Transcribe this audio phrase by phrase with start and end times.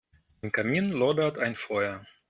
[0.41, 2.03] Im Kamin lodert ein Feuer.